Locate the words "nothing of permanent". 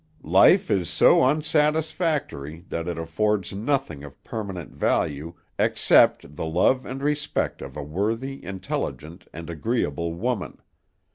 3.53-4.73